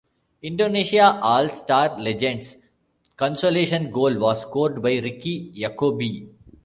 [0.41, 2.57] Indonesia All-Star Legend's
[3.17, 6.27] consolation goal was scored by Ricky Yacobi.